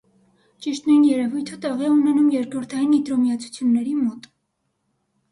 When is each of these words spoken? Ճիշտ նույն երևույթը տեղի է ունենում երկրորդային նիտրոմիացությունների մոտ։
Ճիշտ 0.65 0.85
նույն 0.89 1.01
երևույթը 1.07 1.57
տեղի 1.65 1.85
է 1.87 1.91
ունենում 1.95 2.31
երկրորդային 2.35 2.89
նիտրոմիացությունների 2.93 3.93
մոտ։ 3.99 4.27